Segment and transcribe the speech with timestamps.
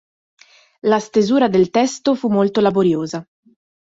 [0.91, 3.23] La stesura del testo fu molto laboriosa.